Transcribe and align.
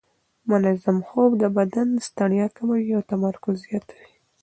منظم 0.49 0.97
خوب 1.07 1.31
د 1.41 1.43
بدن 1.57 1.89
ستړیا 2.07 2.47
کموي 2.55 2.89
او 2.97 3.01
تمرکز 3.11 3.55
زیاتوي. 3.67 4.09